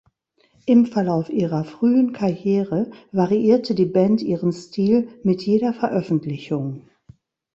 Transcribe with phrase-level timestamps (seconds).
[0.65, 6.89] Im Verlauf ihrer frühen Karriere variierte die Band ihren Stil mit jeder Veröffentlichung.